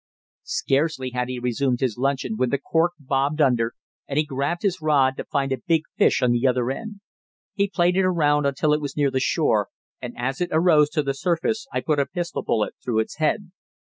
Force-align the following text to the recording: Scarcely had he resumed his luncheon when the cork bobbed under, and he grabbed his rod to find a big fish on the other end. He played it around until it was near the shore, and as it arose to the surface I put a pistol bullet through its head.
Scarcely 0.49 1.11
had 1.11 1.29
he 1.29 1.37
resumed 1.37 1.79
his 1.79 1.95
luncheon 1.95 2.35
when 2.35 2.49
the 2.49 2.57
cork 2.57 2.93
bobbed 2.97 3.39
under, 3.39 3.75
and 4.07 4.17
he 4.17 4.25
grabbed 4.25 4.63
his 4.63 4.81
rod 4.81 5.15
to 5.17 5.23
find 5.25 5.51
a 5.51 5.61
big 5.67 5.83
fish 5.95 6.23
on 6.23 6.31
the 6.31 6.47
other 6.47 6.71
end. 6.71 7.01
He 7.53 7.69
played 7.69 7.95
it 7.95 8.01
around 8.03 8.47
until 8.47 8.73
it 8.73 8.81
was 8.81 8.97
near 8.97 9.11
the 9.11 9.19
shore, 9.19 9.67
and 10.01 10.15
as 10.17 10.41
it 10.41 10.49
arose 10.51 10.89
to 10.97 11.03
the 11.03 11.13
surface 11.13 11.67
I 11.71 11.81
put 11.81 11.99
a 11.99 12.07
pistol 12.07 12.41
bullet 12.41 12.73
through 12.83 12.97
its 12.97 13.17
head. 13.17 13.51